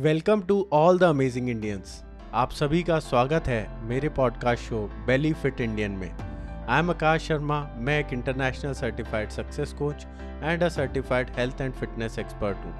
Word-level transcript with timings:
Welcome 0.00 0.42
to 0.42 0.54
all 0.72 0.98
the 0.98 1.02
amazing 1.02 1.48
Indians. 1.50 2.02
आप 2.34 2.50
सभी 2.50 2.82
का 2.82 2.98
स्वागत 2.98 3.48
है 3.48 3.84
मेरे 3.88 4.08
podcast 4.08 4.62
show 4.62 4.78
Belly 5.06 5.32
Fit 5.32 5.60
Indian 5.60 5.90
में। 5.92 6.10
आई 6.10 6.78
एम 6.78 6.90
आकाश 6.90 7.26
शर्मा, 7.28 7.58
मैं 7.76 7.98
एक 7.98 8.12
international 8.12 8.72
certified 8.72 9.30
success 9.30 9.72
coach 9.72 10.06
and 10.42 10.62
a 10.62 10.68
certified 10.68 11.30
health 11.30 11.60
and 11.60 11.74
fitness 11.74 12.18
expert 12.18 12.64
हूँ। 12.64 12.72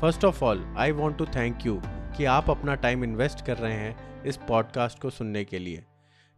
First 0.00 0.24
of 0.24 0.44
all 0.44 0.64
I 0.78 0.92
want 0.92 1.18
to 1.18 1.26
thank 1.36 1.66
you 1.66 1.80
कि 2.16 2.24
आप 2.24 2.50
अपना 2.50 2.74
टाइम 2.74 3.04
इन्वेस्ट 3.04 3.46
कर 3.46 3.56
रहे 3.56 3.76
हैं 3.76 4.24
इस 4.24 4.36
पॉडकास्ट 4.48 5.02
को 5.02 5.10
सुनने 5.10 5.44
के 5.44 5.58
लिए। 5.58 5.84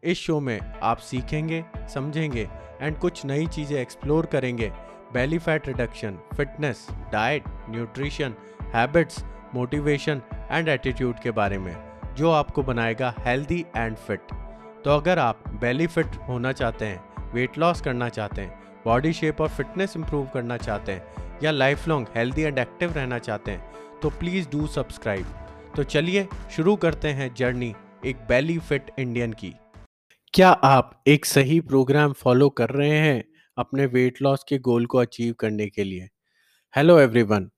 इस 0.03 0.19
शो 0.19 0.41
में 0.41 0.59
आप 0.61 0.99
सीखेंगे, 1.01 1.65
समझेंगे 1.95 2.49
एंड 2.81 2.99
कुछ 2.99 3.25
नई 3.27 3.47
चीज़ें 3.47 3.79
एक्सप्लोर 3.81 4.27
करेंगे। 4.27 4.73
Belly 5.13 5.39
fat 5.39 5.69
reduction 5.69 6.19
fitness 6.37 6.87
diet 7.13 7.45
nutrition 7.71 8.35
habits 8.75 9.25
motivation 9.55 10.23
and 10.51 10.69
attitude 10.69 11.19
के 11.21 11.31
बारे 11.31 11.59
में, 11.59 11.77
जो 12.17 12.31
आपको 12.31 12.63
बनाएगा 12.63 13.15
हेल्दी 13.19 13.65
एंड 13.77 13.97
फिट 13.97 14.21
तो 14.85 14.91
अगर 14.91 15.19
आप 15.19 15.43
बेली 15.61 15.87
फिट 15.87 16.17
होना 16.29 16.53
चाहते 16.53 16.85
हैं 16.85 17.33
वेट 17.33 17.59
लॉस 17.59 17.81
करना 17.81 18.09
चाहते 18.09 18.43
हैं 18.43 18.61
बॉडी 18.85 19.13
शेप 19.13 19.41
और 19.41 19.49
फिटनेस 19.49 19.97
इंप्रूव 19.97 20.27
करना 20.27 20.57
चाहते 20.57 20.93
हैं, 20.93 21.39
या 21.43 21.51
life 21.51 21.87
long 21.89 22.09
healthy 22.17 22.43
and 22.43 22.59
active 22.59 22.93
रहना 22.93 23.19
चाहते 23.19 23.51
हैं 23.51 24.01
तो 24.03 24.11
प्लीज़ 24.11 24.49
डू 24.51 24.67
सब्सक्राइब 24.67 25.27
तो 25.77 25.83
चलिए 25.85 26.27
शुरू 26.51 26.77
करते 26.77 27.09
हैं 27.09 27.33
जर्नी 27.35 27.75
एक 28.07 28.17
बेली 28.29 28.59
फिट 28.59 28.91
इंडियन 28.99 29.33
की. 29.33 29.55
क्या 30.35 30.51
आप 30.51 31.03
एक 31.07 31.25
सही 31.25 31.61
प्रोग्राम 31.61 32.13
फॉलो 32.13 32.49
कर 32.51 32.71
रहे 32.71 32.99
हैं 32.99 33.25
अपने 33.59 33.87
वेट 33.87 34.23
लॉस 34.23 34.45
के 34.49 34.59
गोल 34.59 34.87
को 34.87 34.99
अचीव 34.99 35.35
करने 35.41 35.67
के 35.67 35.85
लिए? 35.85 36.09
हेलो 36.75 36.99
एवरीवन 36.99 37.49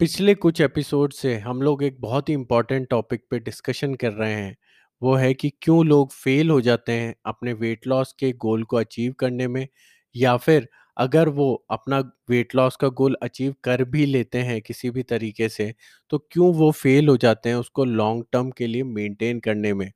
पिछले 0.00 0.34
कुछ 0.34 0.60
एपिसोड 0.60 1.12
से 1.12 1.34
हम 1.38 1.62
लोग 1.62 1.82
एक 1.82 2.00
बहुत 2.00 2.28
ही 2.28 2.34
इम्पोर्टेंट 2.34 2.88
टॉपिक 2.88 3.20
पे 3.30 3.38
डिस्कशन 3.38 3.94
कर 3.94 4.12
रहे 4.12 4.32
हैं। 4.32 4.56
वो 5.02 5.14
है 5.14 5.32
कि 5.34 5.50
क्यों 5.62 5.84
लोग 5.86 6.12
फेल 6.12 6.50
हो 6.50 6.60
जाते 6.60 6.92
हैं 6.92 7.14
अपने 7.26 7.52
वेट 7.52 7.86
लॉस 7.86 8.12
के 8.18 8.32
गोल 8.32 8.64
को 8.64 8.76
अचीव 8.76 9.12
करने 9.12 9.48
में 9.48 9.66
या 10.14 10.36
फिर 10.36 10.68
अगर 10.96 11.28
वो 11.28 11.52
अपना 11.70 11.98
वेट 12.30 12.54
लॉस 12.54 12.76
का 12.76 12.88
गोल 12.88 13.16
अचीव 13.22 13.54
कर 13.64 13.84
भी 13.84 14.06
लेते 14.06 14.38
हैं 14.38 14.60
किसी 14.62 14.90
भी 14.90 15.02
तरीके 15.02 15.48
से 15.48 15.72
तो 16.10 16.18
क्यों 16.32 16.52
वो 16.54 16.70
फेल 16.72 17.08
हो 17.08 17.16
जाते 17.16 17.48
हैं 17.48 17.56
उसको 17.56 17.84
लॉन्ग 17.84 18.24
टर्म 18.32 18.50
के 18.50 18.66
लिए 18.66 18.82
मेंटेन 18.82 19.40
करने 19.40 19.74
में? 19.74 19.90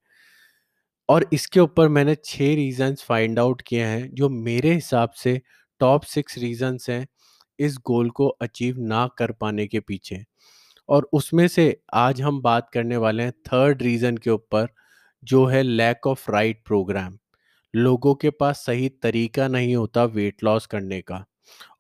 और 1.08 1.26
इसके 1.32 1.60
ऊपर 1.60 1.88
मैंने 1.88 2.14
छः 2.24 2.54
रीजंस 2.54 3.02
फाइंड 3.02 3.38
आउट 3.38 3.62
किए 3.62 3.84
हैं 3.84 4.10
जो 4.14 4.28
मेरे 4.28 4.72
हिसाब 4.74 5.10
से 5.10 5.41
टॉप 5.80 6.02
सिक्स 6.04 6.38
रीजंस 6.38 6.86
हैं। 6.91 7.06
इस 7.58 7.76
गोल 7.86 8.10
को 8.10 8.28
अचीव 8.42 8.78
ना 8.80 9.06
कर 9.18 9.32
पाने 9.32 9.66
के 9.66 9.80
पीछे 9.80 10.24
और 10.88 11.08
उसमें 11.12 11.46
से 11.48 11.76
आज 11.94 12.20
हम 12.22 12.40
बात 12.42 12.70
करने 12.74 12.96
वाले 12.96 13.22
हैं 13.22 13.32
थर्ड 13.46 13.82
रीज़न 13.82 14.16
के 14.16 14.30
ऊपर, 14.30 14.68
जो 15.22 15.44
है 15.46 15.62
लैक 15.62 16.06
ऑफ़ 16.06 16.30
राइट 16.30 16.62
प्रोग्राम 16.66 17.18
लोगों 17.74 18.14
के 18.14 18.30
पास 18.30 18.64
सही 18.66 18.88
तरीका 19.02 19.48
नहीं 19.48 19.74
होता 19.76 20.04
वेट 20.06 20.44
लॉस 20.44 20.66
करने 20.66 21.00
का। 21.02 21.24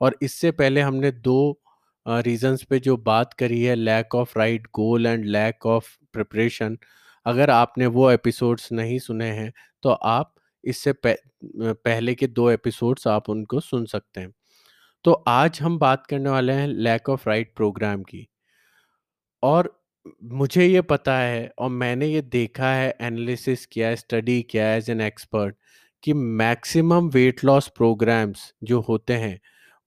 और 0.00 0.16
इससे 0.22 0.50
पहले 0.52 0.80
हमने 0.80 1.10
दो 1.12 1.60
रीजंस 2.06 2.62
पे 2.64 2.78
जो 2.80 2.96
बात 2.98 3.32
करी 3.34 3.62
है 3.62 3.74
lack 3.74 4.14
of 4.14 4.38
right 4.38 4.66
goal 4.74 5.06
and 5.06 5.24
lack 5.26 5.66
of 5.66 5.88
preparation 6.12 6.78
अगर 7.26 7.50
आपने 7.50 7.86
वो 7.88 8.10
एपिसोड्स 8.10 8.70
नहीं 8.72 8.98
सुने 8.98 9.26
हैं 9.32 9.52
तो 9.82 9.90
आप 9.90 10.34
इससे 10.64 10.92
पहले 11.04 12.14
के 12.14 12.26
दो 12.28 12.50
एपिसोड्स 12.50 13.06
आप 13.06 13.28
उनको 13.30 13.60
सुन 13.60 13.84
सकते 13.86 14.20
हैं। 14.20 14.32
तो 15.04 15.12
आज 15.28 15.58
हम 15.62 15.78
बात 15.78 16.06
करने 16.06 16.30
वाले 16.30 16.52
हैं 16.52 16.66
लैक 16.68 17.08
ऑफ़ 17.08 17.28
राइट 17.28 17.52
प्रोग्राम 17.56 18.02
की। 18.02 18.26
और 19.42 19.74
मुझे 20.24 20.66
ये 20.66 20.80
पता 20.82 21.16
है 21.18 21.50
और 21.58 21.68
मैंने 21.70 22.06
ये 22.06 22.20
देखा 22.22 22.72
है 22.72 22.88
एनालिसिस 23.02 23.64
किया 23.66 23.88
है 23.88 23.96
स्टडी 23.96 24.40
किया 24.42 24.66
है 24.68 24.76
एज 24.78 24.90
एन 24.90 25.00
एक्सपर्ट 25.00 25.56
कि 26.04 26.12
मैक्सिमम 26.14 27.08
वेट 27.10 27.44
लॉस 27.44 27.68
प्रोग्राम्स 27.76 28.52
जो 28.64 28.80
होते 28.88 29.14
हैं, 29.14 29.38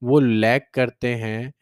वो 0.02 0.20
लैक 0.20 0.68
करते 0.74 1.14
हैं 1.16 1.52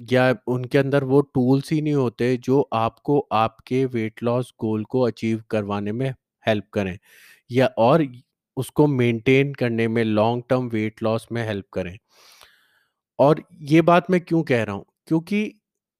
या 0.00 0.34
उनके 0.48 0.78
अंदर 0.78 1.04
वो 1.04 1.20
टूल्स 1.34 1.72
ही 1.72 1.80
नहीं 1.82 1.94
होते 1.94 2.36
जो 2.38 2.60
आपको 2.74 3.18
आपके 3.34 3.84
वेट 3.86 4.22
लॉस 4.22 4.52
गोल 4.60 4.84
को 4.86 5.00
अचीव 5.02 5.42
करवाने 5.50 5.92
में 5.92 6.10
हेल्प 6.44 6.64
करें। 6.72 6.98
या 7.50 7.66
और 7.78 8.02
उसको 8.56 8.86
मेंटेन 8.88 9.52
करने 9.54 9.88
में, 9.88 10.04
लॉन्ग 10.04 10.42
टर्म 10.50 10.68
वेट 10.70 11.02
लॉस 11.02 11.26
में 11.32 11.46
हेल्प 11.46 11.66
करें। 11.72 11.96
और 13.18 13.42
ये 13.62 13.80
बात 13.82 14.10
मैं 14.10 14.20
क्यों 14.20 14.42
कह 14.44 14.62
रहा 14.62 14.74
हूँ? 14.76 14.84
क्योंकि 15.08 15.52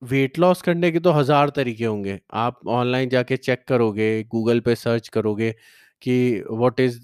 वेट 0.02 0.38
लॉस 0.38 0.62
करने 0.62 0.90
के 0.92 1.00
तो 1.00 1.10
हज़ार 1.12 1.50
तरीके 1.50 1.84
होंगे। 1.84 2.18
आप 2.34 2.60
ऑनलाइन 2.68 3.08
जाके 3.08 3.36
चेक 3.36 3.64
करोगे, 3.68 4.22
गूगल 4.24 4.60
पे 4.60 4.74
सर्च 4.76 5.08
करोगे 5.08 5.50
कि 6.02 6.44
what 6.50 6.80
is 6.80 7.00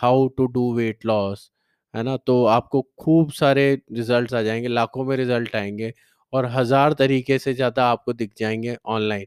how 0.00 0.26
to 0.28 0.46
do 0.48 0.72
weight 0.74 1.06
loss 1.06 1.50
है 1.94 2.02
ना? 2.02 2.16
तो 2.18 2.44
आपको 2.46 2.82
खूब 2.98 3.30
सारे 3.32 3.72
रिजल्ट्स 3.92 4.34
आ 4.34 4.42
जाएँगे, 4.42 4.68
लाखों 4.68 5.04
में 5.04 5.16
रिज़ल्ट 5.16 5.56
आएँगे 5.56 5.92
और 6.32 6.46
हज़ार 6.48 6.92
तरीके 6.94 7.38
से 7.38 7.54
ज़्यादा 7.54 7.86
आपको 7.86 8.12
दिख 8.14 8.32
जाएँगे 8.38 8.76
ऑनलाइन 8.86 9.26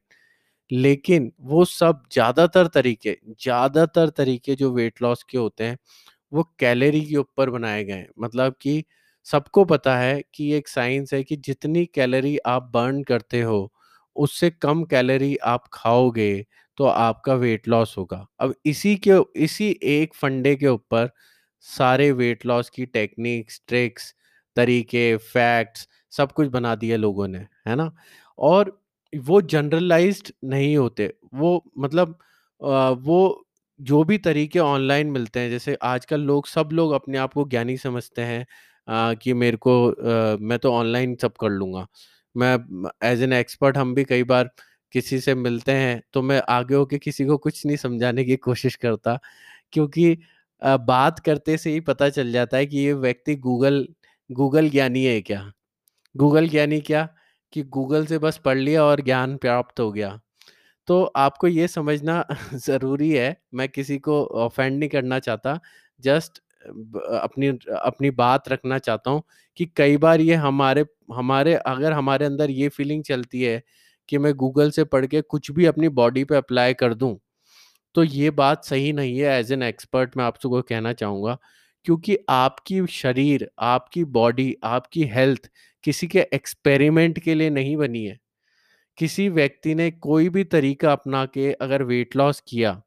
लेकिन 0.71 1.31
वो 1.43 1.63
सब 1.65 2.03
ज़्यादातर 2.13 2.67
तरीके 2.69 3.17
ज़्यादातर 3.41 4.09
तरीके 4.11 4.55
जो 4.55 4.71
वेट 4.73 5.01
लॉस 5.01 5.23
के 5.29 5.37
होते 5.37 5.63
हैं, 5.63 5.77
वो 6.31 6.43
कैलोरी 6.59 7.01
के 7.03 7.15
ऊपर 7.17 7.49
बनाए 7.51 7.83
गए 7.85 7.93
हैं। 7.93 8.09
मतलब 8.19 8.55
कि 8.61 8.83
सबको 9.27 9.65
पता 9.65 9.97
है 9.97 10.21
कि 10.35 10.51
एक 10.55 10.67
साइंस 10.67 11.13
है 11.13 11.23
कि 11.23 11.35
जितनी 11.39 11.85
कैलोरी 11.87 12.37
आप 12.47 12.71
बर्न 12.73 13.03
करते 13.05 13.41
हो, 13.41 13.71
उससे 14.15 14.49
कम 14.53 14.83
कैलोरी 14.85 15.35
आप 15.45 15.65
खाओगे 15.73 16.45
तो 16.77 16.85
आपका 16.85 17.33
वेट 17.35 17.67
लॉस 17.67 17.95
होगा। 17.97 18.25
अब 18.39 18.53
इसी 18.65 18.95
के, 19.07 19.19
इसी 19.37 19.69
एक 19.83 20.13
फंडे 20.15 20.55
के 20.55 20.67
ऊपर 20.67 21.09
सारे 21.65 22.11
वेट 22.13 22.45
लॉस 22.45 22.69
की 22.71 22.85
टेक्निक्स 22.87 23.61
ट्रिक्स 23.67 24.13
तरीके 24.57 25.15
फैक्ट्स 25.17 25.87
सब 26.13 26.31
कुछ 26.33 26.47
बना 26.49 26.75
दिया 26.75 26.97
लोगों 26.97 27.27
ने, 27.27 27.39
है 27.67 27.75
ना? 27.75 27.91
और 28.39 28.77
वो 29.13 29.41
जनरलाइज्ड 29.43 30.31
नहीं 30.45 30.75
होते। 30.77 31.13
वो 31.35 31.63
मतलब 31.79 32.17
वो 33.01 33.45
जो 33.79 34.03
भी 34.03 34.17
तरीके 34.19 34.59
ऑनलाइन 34.59 35.07
मिलते 35.07 35.39
हैं, 35.39 35.49
जैसे 35.49 35.77
आजकल 35.83 36.21
लोग, 36.21 36.47
सब 36.47 36.69
लोग 36.73 36.91
अपने 36.93 37.17
आप 37.17 37.33
को 37.33 37.47
ज्ञानी 37.49 37.77
समझते 37.77 38.21
हैं 38.23 39.15
कि 39.17 39.33
मेरे 39.35 39.57
को 39.59 39.73
मैं 40.41 40.59
तो 40.59 40.73
ऑनलाइन 40.73 41.15
सब 41.21 41.33
कर 41.41 41.49
लूँगा। 41.49 41.87
मैं 42.35 42.57
एज 43.03 43.21
एन 43.23 43.33
एक्सपर्ट 43.33 43.77
हम 43.77 43.93
भी 43.95 44.03
कई 44.05 44.23
बार 44.25 44.49
किसी 44.93 45.19
से 45.19 45.35
मिलते 45.35 45.71
हैं 45.73 46.01
तो 46.13 46.21
मैं 46.21 46.41
आगे 46.49 46.75
होके 46.75 46.97
किसी 46.99 47.25
को 47.25 47.37
कुछ 47.37 47.65
नहीं 47.65 47.77
समझाने 47.77 48.23
की 48.25 48.35
कोशिश 48.39 48.75
करता, 48.75 49.17
क्योंकि 49.73 50.17
बात 50.61 51.19
करते 51.19 51.57
से 51.57 51.71
ही 51.71 51.79
पता 51.81 52.09
चल 52.11 52.31
जाता 52.31 52.57
है 52.57 52.65
कि 52.65 52.77
ये 52.77 52.93
व्यक्ति 52.95 53.35
गूगल 53.37 53.87
गूगल 54.29 54.69
ज्ञानी 54.69 55.03
है 55.05 55.21
क्या? 55.21 55.51
गूगल 56.15 56.47
ज्ञानी 56.49 56.79
क्या? 56.81 57.07
कि 57.53 57.63
गूगल 57.69 58.05
से 58.05 58.17
बस 58.19 58.37
पढ़ 58.45 58.57
लिया 58.57 58.83
और 58.85 59.01
ज्ञान 59.03 59.35
प्राप्त 59.37 59.79
हो 59.79 59.91
गया। 59.91 60.19
तो 60.87 61.03
आपको 61.17 61.47
ये 61.49 61.67
समझना 61.69 62.25
ज़रूरी 62.57 63.11
है, 63.11 63.37
मैं 63.53 63.69
किसी 63.69 63.97
को 63.99 64.23
ऑफेंड 64.37 64.79
नहीं 64.79 64.89
करना 64.89 65.19
चाहता, 65.21 65.59
जस्ट 65.99 66.39
अपनी 67.15 67.47
अपनी 67.77 68.09
बात 68.13 68.49
रखना 68.49 68.77
चाहता 68.79 69.11
हूँ 69.11 69.23
कि 69.57 69.65
कई 69.77 69.97
बार 69.99 70.21
ये 70.21 70.35
हमारे 70.37 70.85
हमारे, 71.13 71.53
अगर 71.55 71.93
हमारे 71.93 72.25
अंदर 72.25 72.49
ये 72.51 72.69
फीलिंग 72.71 73.03
चलती 73.05 73.41
है 73.43 73.61
कि 74.09 74.17
मैं 74.19 74.33
गूगल 74.35 74.71
से 74.71 74.83
पढ़ 74.85 75.05
के 75.07 75.21
कुछ 75.23 75.51
भी 75.51 75.65
अपनी 75.67 75.89
बॉडी 75.91 76.23
पे 76.25 76.35
अप्लाई 76.37 76.73
कर 76.75 76.93
दूँ 76.95 77.17
तो 77.95 78.03
ये 78.05 78.29
बात 78.33 78.65
सही 78.65 78.91
नहीं 78.93 79.17
है 79.19 79.39
एज 79.39 79.51
एन 79.53 79.63
एक्सपर्ट 79.63 80.17
मैं 80.17 80.23
आपसे 80.25 80.49
को 80.49 80.61
कहना 80.63 80.93
चाहूँगा, 80.93 81.37
क्योंकि 81.85 82.17
आपकी 82.31 82.85
शरीर, 82.91 83.49
आपकी 83.61 84.03
बॉडी, 84.11 84.55
आपकी 84.65 85.03
हेल्थ 85.09 85.49
किसी 85.83 86.07
के 86.07 86.27
एक्सपेरिमेंट 86.33 87.19
के 87.19 87.35
लिए 87.35 87.49
नहीं 87.49 87.75
बनी 87.77 88.03
है। 88.05 88.19
किसी 88.97 89.27
व्यक्ति 89.29 89.75
ने 89.75 89.89
कोई 89.91 90.29
भी 90.29 90.43
तरीका 90.45 90.91
अपना 90.91 91.25
के 91.25 91.51
अगर 91.53 91.83
वेट 91.83 92.15
लॉस 92.15 92.41
किया 92.47 92.81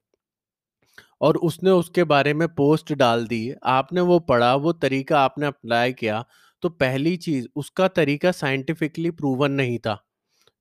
और 1.20 1.36
उसने 1.38 1.70
उसके 1.70 2.04
बारे 2.04 2.34
में 2.34 2.46
पोस्ट 2.48 2.92
डाल 2.92 3.26
दी, 3.26 3.52
आपने 3.64 4.00
वो 4.00 4.18
पढ़ा, 4.20 4.54
वो 4.54 4.72
तरीका 4.74 5.20
आपने 5.20 5.46
अप्लाई 5.46 5.92
किया 5.92 6.24
तो 6.62 6.68
पहली 6.70 7.16
चीज़, 7.16 7.46
उसका 7.56 7.88
तरीका 7.90 8.32
साइंटिफिकली 8.32 9.10
प्रूवन 9.12 9.52
नहीं 9.52 9.78
था, 9.78 9.96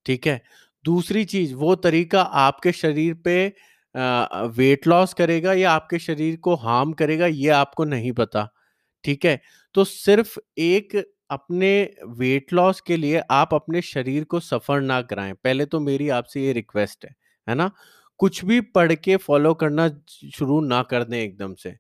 ठीक 0.06 0.28
है? 0.28 0.42
दूसरी 0.86 1.24
चीज़, 1.26 1.54
वो 1.56 1.76
तरीका 1.78 2.22
आपके 2.22 2.72
शरीर 2.72 3.14
पे 3.26 3.46
वेट 4.58 4.88
लॉस 4.88 5.14
करेगा 5.14 5.54
या 5.54 5.72
आपके 5.72 6.00
शरीर 6.00 6.36
को 6.38 6.56
हार्म 6.56 6.94
करेगा, 6.94 7.28
ये 7.28 7.50
आपको 7.52 7.86
नहीं 7.86 8.12
पता, 8.14 8.48
ठीक 9.04 9.26
है? 9.26 9.42
तो 9.76 9.84
सिर्फ़ 9.84 10.40
एक 10.60 10.96
अपने 11.34 11.70
वेट 12.08 12.54
लॉस 12.54 12.82
के 12.82 12.98
लिए 12.98 13.22
आप 13.32 13.54
अपने 13.54 13.82
शरीर 13.82 14.24
को 14.24 14.40
सफ़र 14.40 14.82
ना 14.82 15.02
कराएँ 15.02 15.34
पहले 15.34 15.66
तो 15.66 15.80
मेरी 15.80 16.10
आपसे 16.10 16.42
ये 16.46 16.54
रिक्वेस्ट 16.54 17.06
है 17.06 17.16
है 17.48 17.56
ना 17.56 17.72
कुछ 18.20 18.46
भी 18.46 18.62
पढ़ 18.62 18.94
के 18.96 19.16
फॉलो 19.18 19.54
करना 19.54 19.90
शुरू 20.34 20.62
ना 20.62 20.82
कर 20.84 21.04
दें 21.04 21.18
एकदम 21.20 21.54
से 21.56 21.76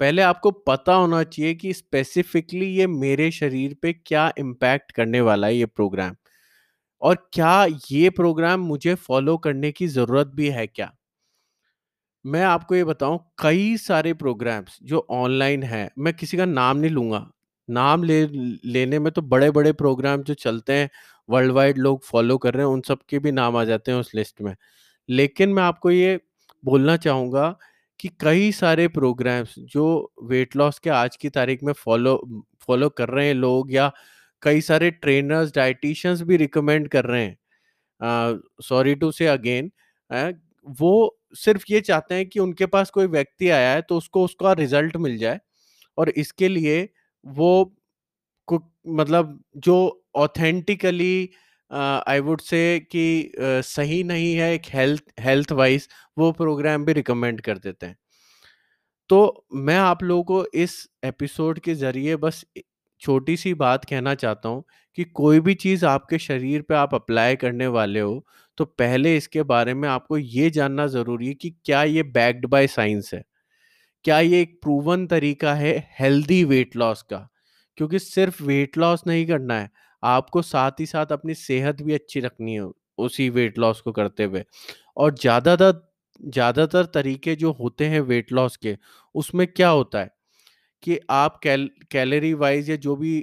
पहले 0.00 0.22
आपको 0.22 0.50
पता 0.50 0.94
होना 0.94 1.22
चाहिए 1.24 1.54
कि 1.54 1.72
स्पेसिफिकली 1.72 2.66
ये 2.66 2.86
मेरे 2.86 3.30
शरीर 3.30 3.76
पे 3.82 3.92
क्या 4.06 4.32
इम्पैक्ट 4.38 4.92
करने 4.92 5.20
वाला 5.20 5.46
है 5.46 5.56
ये 5.56 5.66
प्रोग्राम 5.66 6.16
और 7.02 7.30
क्या 7.32 7.66
ये 7.92 8.10
प्रोग्राम 8.10 8.60
मुझे 8.60 8.94
फॉलो 8.94 9.36
करने 9.38 9.72
की 9.72 9.86
ज़रूरत 9.88 10.26
भी 10.26 10.48
है 10.50 10.66
क्या? 10.66 10.92
मैं 12.24 12.42
आपको 12.44 12.74
ये 12.74 12.84
बताऊँ 12.84 13.18
कई 13.38 13.76
सारे 13.76 14.12
प्रोग्राम्स 14.14 14.78
जो 14.82 15.06
ऑनलाइन 15.10 15.62
हैं, 15.62 15.90
मैं 15.98 16.14
किसी 16.14 16.36
का 16.36 16.44
नाम 16.44 16.76
नहीं 16.76 16.90
लूँगा। 16.90 17.30
नाम 17.68 18.04
ले 18.04 18.24
लेने 18.66 18.98
में 18.98 19.12
तो 19.12 19.22
बड़े-बड़े 19.24 19.72
प्रोग्राम 19.74 20.22
जो 20.22 20.34
चलते 20.34 20.72
हैं, 20.72 20.90
वर्ल्ड 21.28 21.52
वाइड 21.52 21.78
लोग 21.78 22.04
फॉलो 22.04 22.38
कर 22.38 22.54
रहे 22.54 22.66
हैं, 22.66 22.72
उन 22.72 22.80
सब 22.82 22.98
के 23.08 23.18
भी 23.18 23.32
नाम 23.32 23.56
आ 23.56 23.64
जाते 23.64 23.92
हैं 23.92 23.98
उस 23.98 24.12
लिस्ट 24.14 24.42
में। 24.42 24.54
लेकिन 25.08 25.50
मैं 25.50 25.62
आपको 25.62 25.90
ये 25.90 26.18
बोलना 26.64 26.96
चाहूँगा 26.98 27.56
कि 28.00 28.08
कई 28.20 28.52
सारे 28.52 28.88
प्रोग्राम्स 28.88 29.54
जो 29.60 29.86
वेट 30.24 30.56
लॉस 30.56 30.78
के 30.78 30.90
आज 30.90 31.16
की 31.16 31.28
तारीख 31.30 31.62
में 31.64 31.72
फॉलो 31.74 32.16
फॉलो 32.68 32.88
कर 32.90 33.08
रहे 33.08 33.26
हैं 33.28 33.34
लोग 33.34 33.72
या 33.72 33.92
कई 34.42 34.60
सारे 34.60 34.90
ट्रेनर्स, 34.92 35.52
डायटीशियंस 35.56 36.22
भी 36.22 36.36
रिकमेंड 36.36 36.88
कर 36.88 37.04
रहे 37.04 37.22
हैं। 37.24 37.36
सॉरी 38.62 38.94
टू 38.94 39.12
से 39.12 39.26
अगेन 39.26 39.70
वो 40.80 41.18
सिर्फ़ 41.36 41.64
ये 41.70 41.80
चाहते 41.80 42.14
हैं 42.14 42.28
कि 42.28 42.40
उनके 42.40 42.66
पास 42.66 42.90
कोई 42.90 43.06
व्यक्ति 43.06 43.48
आया 43.50 43.72
है 43.74 43.82
तो 43.82 43.96
उसको 43.98 44.24
उसका 44.24 44.52
रिज़ल्ट 44.52 44.96
मिल 44.96 45.16
जाए 45.18 45.40
और 45.98 46.08
इसके 46.10 46.48
लिए 46.48 46.88
वो 47.26 47.50
मतलब 48.90 49.38
जो 49.58 49.76
ऑथेंटिकली 50.16 51.28
आई 51.70 52.20
वुड 52.20 52.40
से 52.42 52.60
कि 52.82 53.04
अ, 53.24 53.60
सही 53.62 54.02
नहीं 54.04 54.34
है 54.36 54.52
एक 54.54 54.66
हेल्थ 54.74 55.04
हेल्थ 55.20 55.52
वाइज़ 55.54 55.88
वो 56.18 56.30
प्रोग्राम 56.34 56.84
भी 56.84 56.92
रिकमेंड 56.94 57.40
कर 57.42 57.58
देते 57.58 57.86
हैं। 57.86 57.96
तो 59.10 59.46
मैं 59.56 59.76
आप 59.78 60.02
लोगों 60.02 60.22
को 60.24 60.44
इस 60.56 60.86
एपिसोड 61.04 61.58
के 61.60 61.74
ज़रिए 61.74 62.16
बस 62.16 62.44
ए 62.56 62.62
छोटी-सी 63.02 63.52
बात 63.54 63.84
कहना 63.84 64.14
चाहता 64.14 64.48
हूँ 64.48 64.62
कि 64.98 65.04
कोई 65.06 65.40
भी 65.40 65.54
चीज़ 65.56 65.84
आपके 65.86 66.18
शरीर 66.18 66.62
पे 66.62 66.74
आप 66.74 66.94
अप्लाई 66.94 67.36
करने 67.36 67.66
वाले 67.68 68.00
हो, 68.00 68.24
तो 68.58 68.64
पहले 68.64 69.16
इसके 69.16 69.42
बारे 69.44 69.74
में 69.74 69.88
आपको 69.88 70.18
ये 70.18 70.50
जानना 70.50 70.86
ज़रूरी 70.86 71.26
है 71.28 71.34
कि 71.34 71.50
क्या 71.64 71.82
ये 71.84 72.02
बैक्ड 72.10 72.46
बाय 72.46 72.66
साइंस 72.68 73.10
है? 73.14 73.22
क्या 74.06 74.18
ये 74.20 74.40
एक 74.40 74.58
प्रूवन 74.62 75.06
तरीका 75.06 75.52
है 75.54 75.72
हेल्दी 75.98 76.42
वेट 76.44 76.76
लॉस 76.76 77.02
का? 77.02 77.16
क्योंकि 77.78 77.98
सिर्फ़ 77.98 78.42
वेट 78.44 78.76
लॉस 78.78 79.02
नहीं 79.06 79.26
करना 79.26 79.58
है, 79.60 79.70
आपको 80.02 80.42
साथ 80.42 80.80
ही 80.80 80.86
साथ 80.86 81.12
अपनी 81.12 81.34
सेहत 81.34 81.82
भी 81.82 81.94
अच्छी 81.94 82.20
रखनी 82.20 82.54
है 82.54 82.68
उसी 82.98 83.28
वेट 83.30 83.58
लॉस 83.58 83.80
को 83.80 83.92
करते 83.92 84.24
हुए। 84.24 84.44
और 84.96 85.14
ज़्यादातर 85.16 85.82
ज़्यादातर 86.20 86.84
तरीके 86.94 87.34
जो 87.36 87.52
होते 87.54 87.86
हैं 87.86 88.00
वेट 88.02 88.32
लॉस 88.32 88.56
के, 88.56 88.76
उसमें 89.14 89.46
क्या 89.48 89.68
होता 89.70 90.00
है 90.00 90.10
कि 90.82 90.98
आप 91.12 91.38
कैल 91.42 91.70
कैलोरी 91.92 92.32
वाइज़ 92.36 92.70
या 92.70 92.76
जो 92.78 92.96
भी 92.96 93.20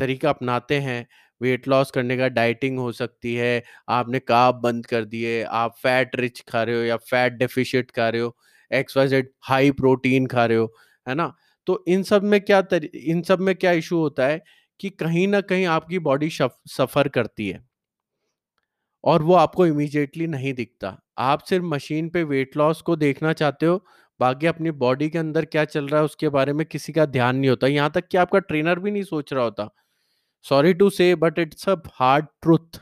तरीका 0.00 0.30
अपनाते 0.30 0.78
हैं, 0.80 1.06
वेट 1.40 1.68
लॉस 1.68 1.90
करने 1.90 2.16
का 2.16 2.28
डाइटिंग 2.30 2.78
हो 2.78 2.92
सकती 2.94 3.34
है, 3.36 3.62
आपने 3.90 4.18
कार्ब 4.20 4.56
बंद 4.62 4.86
कर 4.86 5.04
दिए, 5.06 5.42
आप 5.44 5.74
फैट 5.82 6.16
रिच 6.16 6.42
खा 6.48 6.62
रहे 6.62 6.76
हो 6.76 6.82
या 6.84 6.96
फैट 7.04 7.32
डेफिशिएंट 7.34 7.90
खा 7.92 8.08
रहे 8.08 8.20
हो, 8.20 8.36
X 8.74 8.96
Y 8.96 9.06
Z 9.08 9.30
high 9.42 9.70
protein 9.72 10.26
खा 10.26 10.44
रहे 10.46 10.58
हो, 10.58 10.72
है 11.06 11.14
ना? 11.14 11.32
तो 11.66 11.84
इन 11.88 12.02
सब 12.02 12.22
में 12.24 12.40
क्या 12.40 12.60
तरी 12.64 12.86
इन 13.06 13.22
सब 13.22 13.40
में 13.40 13.54
क्या 13.54 13.72
इश्यू 13.72 13.98
होता 13.98 14.26
है 14.26 14.42
कि 14.80 14.90
कहीं 14.92 15.26
न 15.28 15.40
कहीं 15.42 15.66
आपकी 15.68 15.98
बॉडी 16.00 16.30
सफ़र 16.32 17.08
करती 17.08 17.48
है। 17.48 17.64
और 19.04 19.22
वो 19.22 19.34
आपको 19.34 19.66
इमीजिएटली 19.66 20.26
नहीं 20.26 20.52
दिखता। 20.54 20.96
आप 21.18 21.42
सिर्फ़ 21.44 21.64
मशीन 21.64 22.08
पे 22.08 22.22
वेट 22.24 22.56
लॉस 22.56 22.80
को 22.82 22.96
देखना 22.96 23.32
चाहते 23.32 23.66
हो, 23.66 23.84
बाकी 24.20 24.46
अपनी 24.46 24.70
बॉडी 24.72 25.08
के 25.10 25.18
अंदर 25.18 25.44
क्या 25.44 25.64
चल 25.64 25.88
रहा 25.88 26.00
है 26.00 26.04
उसके 26.04 26.28
बारे 26.28 26.52
में 26.52 26.64
किसी 26.66 26.92
का 26.92 27.06
ध्यान 27.06 27.36
नहीं 27.36 27.50
होता। 27.50 27.66
यहाँ 27.66 27.90
तक 27.90 28.08
कि 28.08 28.16
आपका 28.18 28.38
ट्रेनर 28.40 28.78
भी 28.78 28.90
नहीं 28.90 29.02
सोच 29.04 29.32
रहा 29.32 29.44
होता। 29.44 29.68
Sorry 30.44 30.74
to 30.74 30.90
say 30.90 31.14
but 31.16 31.38
it's 31.38 31.68
a 31.68 31.76
hard 31.94 32.26
truth 32.42 32.80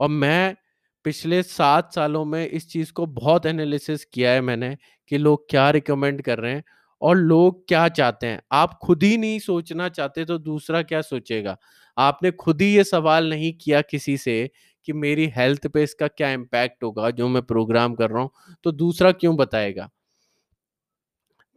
और 0.00 0.08
मैं 0.10 0.56
पिछले 1.04 1.42
सात 1.42 1.94
सालों 1.94 2.24
में 2.24 2.46
इस 2.48 2.68
चीज़ 2.70 2.92
को 2.92 3.06
बहुत 3.06 3.46
एनालिसिस 3.46 4.04
किया 4.04 4.30
है 4.30 4.40
मैंने 4.40 4.76
कि 5.08 5.18
लोग 5.18 5.46
क्या 5.50 5.70
रिकमेंड 5.70 6.22
कर 6.22 6.38
रहे 6.38 6.52
हैं 6.54 6.64
और 7.02 7.16
लोग 7.16 7.68
क्या 7.68 7.88
चाहते 7.88 8.26
हैं। 8.26 8.42
आप 8.52 8.78
खुद 8.82 9.02
ही 9.02 9.16
नहीं 9.16 9.38
सोचना 9.38 9.88
चाहते 9.88 10.24
तो 10.24 10.38
दूसरा 10.38 10.82
क्या 10.82 11.00
सोचेगा? 11.02 11.56
आपने 11.98 12.30
खुद 12.30 12.62
ही 12.62 12.74
ये 12.76 12.84
सवाल 12.84 13.30
नहीं 13.30 13.52
किया 13.54 13.80
किसी 13.80 14.16
से 14.16 14.50
कि 14.84 14.92
मेरी 14.92 15.26
हेल्थ 15.36 15.66
पे 15.66 15.82
इसका 15.82 16.08
क्या 16.08 16.30
इम्पैक्ट 16.30 16.84
होगा 16.84 17.10
जो 17.10 17.28
मैं 17.28 17.42
प्रोग्राम 17.42 17.94
कर 17.94 18.10
रहा 18.10 18.22
हूँ, 18.22 18.30
तो 18.64 18.72
दूसरा 18.72 19.12
क्यों 19.12 19.36
बताएगा? 19.36 19.90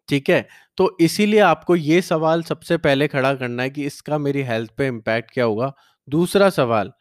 ठीक 0.10 0.30
है? 0.30 0.48
तो 0.78 0.98
इसीलिए 1.02 1.40
आपको 1.40 1.76
ये 1.76 2.02
सवाल 2.02 2.44
सबसे 2.44 2.78
पहले 2.78 3.08
खड़ा 3.08 3.34
करना 3.36 3.64
है 3.64 3.70
कि 3.70 3.86
इसका 3.86 4.18
मेरी 4.18 4.42
हेल्थ 4.42 4.72
पे 4.78 4.88
इम्पैक्ट 4.88 5.32
क्या 5.32 5.46
होगा? 5.46 5.74
दूसरा 6.10 6.50
सवाल 6.50 6.92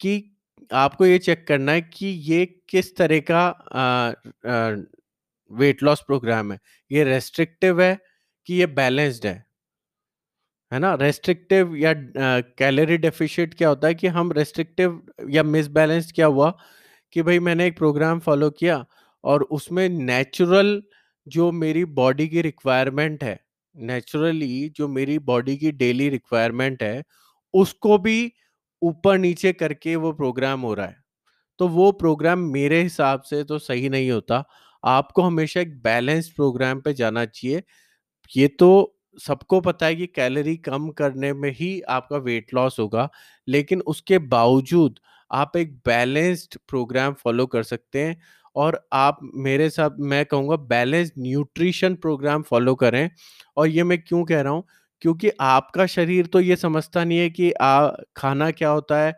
कि 0.00 0.36
आपको 0.74 1.06
ये 1.06 1.18
चेक 1.20 1.46
करना 1.48 1.72
है 1.72 1.80
कि 1.82 2.06
ये 2.06 2.44
किस 2.70 2.96
तरह 2.96 3.20
का 3.30 3.42
वेट 5.50 5.82
लॉस 5.82 6.00
प्रोग्राम 6.06 6.52
है। 6.52 6.58
ये 6.90 7.04
रेस्ट्रिक्टिव 7.04 7.80
है 7.82 7.98
कि 8.46 8.54
ये 8.54 8.66
बैलेंस्ड 8.68 9.26
है? 9.26 9.44
है 10.72 10.78
ना? 10.78 10.94
रेस्ट्रिक्टिव 10.94 11.74
या 11.76 11.92
कैलोरी 12.58 12.96
डेफिशिएंट 12.98 13.54
क्या 13.54 13.68
होता 13.68 13.88
है 13.88 13.94
कि 13.94 14.06
हम 14.08 14.32
रेस्ट्रिक्टिव 14.32 15.00
या 15.30 15.42
मिसबैलेंस्ड 15.44 16.14
क्या 16.14 16.26
हुआ 16.26 16.50
कि 17.12 17.22
भाई 17.22 17.38
मैंने 17.40 17.66
एक 17.66 17.76
प्रोग्राम 17.78 18.18
फ़ॉलो 18.20 18.50
किया 18.52 18.84
और 19.24 19.42
उसमें 19.52 19.88
नेचुरल 19.88 20.82
जो 21.26 21.50
मेरी 21.52 21.84
बॉडी 21.96 22.28
की 22.28 22.42
रिक्वायरमेंट 22.42 23.24
है, 23.24 23.38
नेचुरली 23.76 24.68
जो 24.76 24.88
मेरी 24.88 25.18
बॉडी 25.20 25.56
की 25.58 25.72
डेली 25.74 26.08
रिक्वायरमेंट 26.10 26.82
है, 26.82 27.02
उसको 27.54 27.98
भी 27.98 28.32
ऊपर-नीचे 28.82 29.52
करके 29.54 29.96
वो 29.96 30.12
प्रोग्राम 30.12 30.60
हो 30.60 30.74
रहा 30.74 30.86
है। 30.86 30.96
तो 31.60 31.68
वो 31.68 31.90
प्रोग्राम 31.94 32.40
मेरे 32.52 32.82
हिसाब 32.82 33.22
से 33.22 33.42
तो 33.44 33.58
सही 33.60 33.88
नहीं 33.88 34.10
होता। 34.10 34.44
आपको 34.82 35.22
हमेशा 35.22 35.60
एक 35.60 35.74
बैलेंस्ड 35.82 36.34
प्रोग्राम 36.36 36.80
पे 36.80 36.94
जाना 36.94 37.24
चाहिए। 37.26 37.62
ये 38.30 38.48
तो 38.50 38.70
सबको 39.18 39.60
पता 39.60 39.86
है 39.86 39.96
कि 39.96 40.06
कैलोरी 40.08 40.56
कम 40.58 40.88
करने 40.92 41.32
में 41.34 41.50
ही 41.52 41.80
आपका 41.90 42.16
वेट 42.18 42.54
लॉस 42.54 42.76
होगा, 42.80 43.08
लेकिन 43.48 43.80
उसके 43.86 44.18
बावजूद 44.28 44.98
आप 45.30 45.56
एक 45.56 45.74
बैलेंस्ड 45.86 46.58
प्रोग्राम 46.68 47.14
फ़ॉलो 47.14 47.46
कर 47.48 47.62
सकते 47.64 48.00
हैं 48.00 48.16
और 48.56 48.80
आप 48.94 49.18
मेरे 49.36 49.68
साथ 49.70 49.90
मैं 50.02 50.24
कहूँगा 50.26 50.56
बैलेंस्ड 50.68 51.14
न्यूट्रिशन 51.18 51.94
प्रोग्राम 51.96 52.42
फ़ॉलो 52.44 52.74
करें 52.76 53.10
और 53.56 53.68
ये 53.68 53.84
मैं 53.84 54.02
क्यों 54.02 54.24
कह 54.24 54.40
रहा 54.42 54.52
हूँ? 54.52 54.64
क्योंकि 55.02 55.30
आपका 55.42 55.86
शरीर 55.88 56.26
तो 56.28 56.40
ये 56.40 56.56
समझता 56.58 57.04
नहीं 57.04 57.18
है 57.18 57.30
कि 57.30 57.50
अ, 57.52 57.90
खाना 58.16 58.50
क्या 58.52 58.70
होता 58.70 59.00
है 59.00 59.12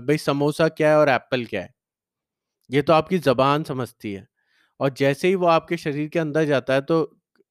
भई 0.00 0.16
समोसा 0.18 0.68
क्या 0.70 0.90
है 0.90 0.98
और 0.98 1.08
एप्पल 1.10 1.44
क्या 1.46 1.60
है? 1.62 1.70
ये 2.70 2.82
तो 2.82 2.92
आपकी 2.92 3.18
ज़बान 3.20 3.62
समझती 3.64 4.12
है 4.12 4.26
और 4.80 4.94
जैसे 4.98 5.28
ही 5.28 5.34
वो 5.36 5.46
आपके 5.48 5.76
शरीर 5.78 6.08
के 6.10 6.18
अंदर 6.18 6.44
जाता 6.46 6.74
है 6.74 6.80
तो 6.82 6.98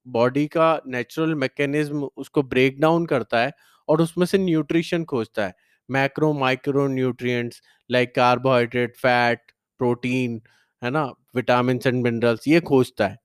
बॉडी 0.05 0.45
का 0.50 0.67
नेचुरल 0.88 1.36
मैकेनिज़्म 1.38 2.03
उसको 2.17 2.43
ब्रेक 2.45 2.79
डाउन 2.81 3.05
करता 3.07 3.39
है 3.39 3.51
और 3.88 4.01
उसमें 4.01 4.25
से 4.27 4.38
न्यूट्रिशन 4.39 5.03
खोजता 5.05 5.45
है। 5.45 5.53
Macro, 5.89 6.33
micro 6.36 6.88
nutrients 6.89 7.62
like 7.89 8.15
carbohydrate, 8.15 8.95
fat, 8.98 9.39
protein, 9.79 10.41
है 10.81 10.91
ना? 10.91 11.03
विटामिन 11.36 11.79
एंड 11.88 12.03
मिनरल्स 12.03 12.48
ये 12.48 12.60
खोजता 12.63 13.07
है। 13.07 13.17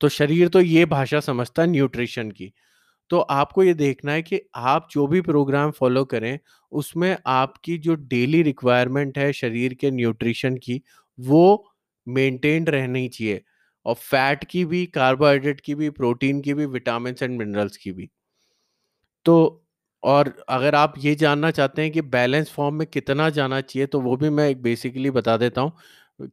तो 0.00 0.08
शरीर 0.10 0.48
तो 0.50 0.60
ये 0.62 0.84
भाषा 0.88 1.20
समझता 1.22 1.62
है 1.62 1.68
न्यूट्रिशन 1.70 2.30
की। 2.32 2.52
तो 3.10 3.18
आपको 3.32 3.62
ये 3.62 3.74
देखना 3.74 4.12
है 4.12 4.22
कि 4.22 4.40
आप 4.56 4.88
जो 4.92 5.06
भी 5.06 5.20
प्रोग्राम 5.22 5.70
फ़ॉलो 5.72 6.04
करें, 6.06 6.38
उसमें 6.72 7.16
आपकी 7.28 7.76
जो 7.78 7.94
डेली 7.96 8.42
रिक्वायरमेंट 8.42 9.18
है 9.18 9.32
शरीर 9.34 9.74
के 9.74 9.90
न्यूट्रिशन 9.90 10.56
की, 10.58 10.80
वो 11.18 11.66
मेंटेन्ड 12.06 12.70
रहनी 12.70 13.08
चाहिए 13.08 13.42
और 13.86 13.94
फैट 13.96 14.44
की 14.44 14.64
भी, 14.64 14.84
कार्बोहाइड्रेट 14.88 15.60
की 15.60 15.74
भी, 15.74 15.90
प्रोटीन 15.92 16.40
की 16.40 16.54
भी, 16.54 16.66
विटामिन 16.68 17.14
एंड 17.22 17.38
मिनरल्स 17.38 17.76
की 17.76 17.92
भी। 17.92 18.10
तो 19.26 19.34
और 20.02 20.32
अगर 20.48 20.74
आप 20.74 20.94
ये 20.98 21.14
जानना 21.14 21.50
चाहते 21.50 21.82
हैं 21.82 21.90
कि 21.92 22.02
बैलेंस 22.02 22.50
फ़ॉर्म 22.52 22.74
में 22.74 22.86
कितना 22.88 23.28
जाना 23.30 23.60
चाहिए, 23.60 23.86
तो 23.86 24.00
वो 24.00 24.16
भी 24.16 24.30
मैं 24.30 24.48
एक 24.48 24.62
बेसिकली 24.62 25.10
बता 25.10 25.36
देता 25.36 25.60
हूँ, 25.60 25.72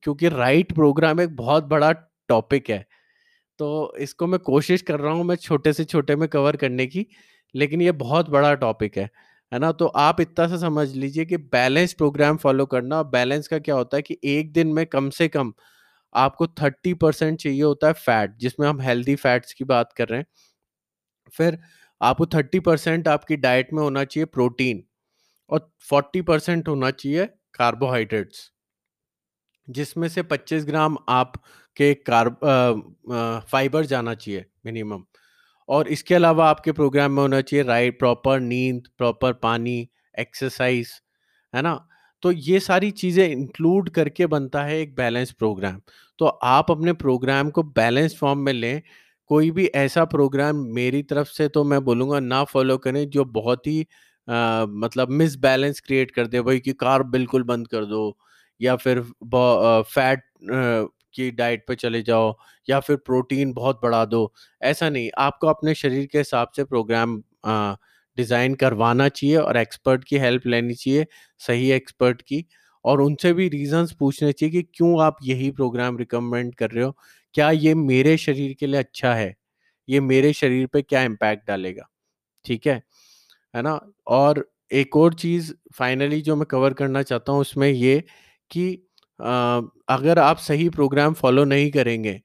क्योंकि 0.03 0.29
राइट 0.29 0.73
प्रोग्राम 0.73 1.21
एक 1.21 1.35
बहुत 1.35 1.63
बड़ा 1.65 1.91
टॉपिक 2.29 2.69
है। 2.69 2.85
तो 3.59 3.95
इसको 3.99 4.27
मैं 4.27 4.39
कोशिश 4.39 4.81
कर 4.81 4.99
रहा 4.99 5.13
हूँ 5.13 5.23
मैं 5.23 5.35
छोटे 5.35 5.73
से 5.73 5.83
छोटे 5.85 6.15
में 6.15 6.27
कवर 6.29 6.55
करने 6.55 6.85
की, 6.87 7.05
लेकिन 7.55 7.81
ये 7.81 7.91
बहुत 7.91 8.29
बड़ा 8.29 8.53
टॉपिक 8.55 8.97
है, 8.97 9.09
है 9.51 9.59
ना? 9.59 9.71
तो 9.71 9.85
आप 9.87 10.21
इतना 10.21 10.47
सा 10.47 10.57
समझ 10.57 10.93
लीजिए 10.95 11.25
कि 11.25 11.37
बैलेंस 11.37 11.93
प्रोग्राम 11.93 12.37
फ़ॉलो 12.37 12.65
करना 12.65 13.03
बैलेंस 13.03 13.47
का 13.47 13.59
क्या 13.59 13.75
होता 13.75 13.97
है 13.97 14.01
कि 14.01 14.17
एक 14.23 14.51
दिन 14.53 14.67
में 14.73 14.85
कम 14.85 15.09
से 15.09 15.27
कम 15.27 15.53
आपको 16.15 16.45
30% 16.47 17.39
चाहिए 17.39 17.63
होता 17.63 17.87
है 17.87 17.93
फैट, 17.93 18.37
जिसमें 18.37 18.67
हम 18.67 18.81
हेल्दी 18.81 19.15
फैट्स 19.15 19.53
की 19.53 19.63
बात 19.65 19.93
कर 19.93 20.07
रहे 20.07 20.19
हैं। 20.19 20.25
फिर 21.33 21.59
आपको 22.01 22.25
30% 22.25 23.07
आपकी 23.07 23.35
डाइट 23.37 23.73
में 23.73 23.81
होना 23.83 24.03
चाहिए 24.03 24.25
प्रोटीन 24.25 24.83
और 25.49 25.71
40% 25.81 26.67
होना 26.67 26.91
चाहिए 26.91 27.25
कार्बोहाइड्रेट्स। 27.53 28.51
जिसमें 29.67 30.07
से 30.09 30.23
25 30.23 30.65
ग्राम 30.65 30.97
आपके 31.77 31.93
कार्ब 32.05 32.37
फाइबर 33.51 33.85
जाना 33.85 34.13
चाहिए 34.15 34.45
मिनिमम। 34.65 35.03
और 35.69 35.87
इसके 35.89 36.15
अलावा 36.15 36.49
आपके 36.49 36.71
प्रोग्राम 36.71 37.11
में 37.11 37.21
होना 37.21 37.41
चाहिए 37.41 37.63
राइट 37.65 37.99
प्रॉपर 37.99 38.39
नींद, 38.41 38.83
प्रॉपर 38.97 39.33
पानी, 39.35 39.87
एक्सरसाइज़, 40.15 40.89
है 41.53 41.61
ना? 41.61 41.75
तो 42.23 42.31
ये 42.31 42.59
सारी 42.59 42.91
चीज़ें 42.93 43.27
इंक्लूड 43.27 43.89
करके 43.91 44.25
बनता 44.27 44.63
है 44.63 44.79
एक 44.81 44.95
बैलेंस 44.95 45.31
प्रोग्राम। 45.33 45.81
तो 46.19 46.25
आप 46.27 46.71
अपने 46.71 46.93
प्रोग्राम 46.95 47.49
को 47.51 47.63
बैलेंस 47.75 48.15
फॉर्म 48.17 48.39
में 48.41 48.53
लें। 48.53 48.81
कोई 49.29 49.51
भी 49.51 49.65
ऐसा 49.77 50.05
प्रोग्राम 50.07 50.57
मेरी 50.75 51.03
तरफ़ 51.03 51.27
से 51.29 51.47
तो 51.49 51.63
मैं 51.65 51.83
बोलूँगा 51.85 52.19
ना 52.21 52.43
फॉलो 52.45 52.77
करें 52.79 53.09
जो 53.11 53.25
बहुत 53.33 53.67
ही 53.67 53.81
आ, 54.27 54.65
मतलब 54.67 55.09
मिस 55.11 55.35
बैलेंस 55.39 55.79
क्रिएट 55.81 56.11
कर 56.11 56.27
दे। 56.27 56.41
भाई 56.41 56.59
कि 56.59 56.73
कार 56.75 57.03
बिल्कुल 57.09 57.43
बंद 57.45 57.67
कर 57.67 57.85
दो 57.85 58.17
या 58.61 58.75
फिर 58.77 59.01
फैट 59.87 60.23
की 61.13 61.29
डाइट 61.33 61.63
पे 61.67 61.75
चले 61.77 62.01
जाओ 62.03 62.33
या 62.67 62.79
फिर 62.81 62.95
प्रोटीन 62.97 63.53
बहुत 63.53 63.79
बढ़ा 63.83 64.03
दो, 64.07 64.33
ऐसा 64.61 64.89
नहीं। 64.89 65.09
आपको 65.19 65.47
अपने 65.47 65.75
शरीर 65.75 66.05
के 66.07 66.17
हिसाब 66.17 66.51
से 66.55 66.63
प्रोग्राम 66.65 67.21
डिज़ाइन 68.17 68.55
करवाना 68.57 69.07
चाहिए 69.09 69.35
और 69.37 69.57
एक्सपर्ट 69.57 70.03
की 70.03 70.17
हेल्प 70.19 70.47
लेनी 70.47 70.73
चाहिए, 70.75 71.05
सही 71.41 71.69
एक्सपर्ट 71.71 72.21
की 72.23 72.45
और 72.85 73.01
उनसे 73.01 73.33
भी 73.33 73.47
रीजंस 73.49 73.91
पूछने 73.99 74.31
चाहिए 74.31 74.51
कि 74.53 74.61
क्यों 74.75 75.01
आप 75.03 75.17
यही 75.23 75.49
प्रोग्राम 75.51 75.97
रिकमेंड 75.97 76.53
कर 76.55 76.69
रहे 76.71 76.83
हो? 76.83 76.95
क्या 77.35 77.49
ये 77.51 77.73
मेरे 77.75 78.17
शरीर 78.19 78.53
के 78.59 78.67
लिए 78.67 78.79
अच्छा 78.79 79.13
है? 79.13 79.35
ये 79.87 79.99
मेरे 80.01 80.33
शरीर 80.33 80.67
पे 80.67 80.81
क्या 80.83 81.01
इम्पैक्ट 81.03 81.47
डालेगा? 81.47 81.87
ठीक 82.45 82.67
है? 82.67 82.81
है 83.53 83.61
ना? 83.63 83.79
और 84.09 84.49
एक 84.71 84.97
और 84.97 85.13
चीज़, 85.15 85.53
फाइनली 85.75 86.21
जो 86.21 86.35
मैं 86.35 86.45
कवर 86.47 86.73
करना 86.75 87.03
चाहता 87.03 87.31
हूँ 87.33 87.41
उसमें 87.41 87.69
ये 87.69 88.03
कि 88.51 88.65
अगर 89.19 90.19
आप 90.19 90.37
सही 90.37 90.69
प्रोग्राम 90.69 91.13
फॉलो 91.13 91.43
नहीं 91.45 91.69
करेंगे 91.71 92.19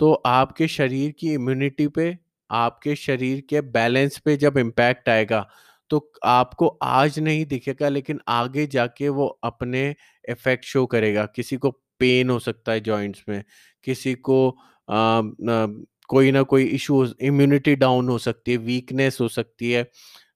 तो 0.00 0.12
आपके 0.26 0.68
शरीर 0.68 1.10
की 1.20 1.32
इम्यूनिटी 1.34 1.86
पे 1.88 2.16
आपके 2.50 2.94
शरीर 2.96 3.40
के 3.50 3.60
बैलेंस 3.72 4.18
पे 4.18 4.36
जब 4.36 4.58
इम्पैक्ट 4.58 5.08
आएगा 5.08 5.46
तो 5.90 6.10
आपको 6.24 6.66
आज 6.82 7.18
नहीं 7.18 7.44
दिखेगा 7.46 7.88
लेकिन 7.88 8.20
आगे 8.28 8.66
जाके 8.66 9.08
वो 9.08 9.26
अपने 9.44 9.88
इफ़ेक्ट 10.28 10.64
शो 10.64 10.84
करेगा। 10.86 11.24
किसी 11.36 11.56
को 11.56 11.70
पेन 12.00 12.30
हो 12.30 12.38
सकता 12.38 12.72
है 12.72 12.80
जॉइंट्स 12.80 13.22
में 13.28 13.42
किसी 13.84 14.14
को 14.16 14.48
आ, 14.88 14.96
आ, 14.96 15.66
कोई 16.08 16.30
ना 16.32 16.42
कोई 16.44 16.64
इशू 16.66 17.04
इम्यूनिटी 17.22 17.74
डाउन 17.76 18.08
हो 18.08 18.18
सकती 18.18 18.52
है 18.52 18.56
वीकनेस 18.58 19.18
हो 19.20 19.28
सकती 19.28 19.70
है 19.72 19.82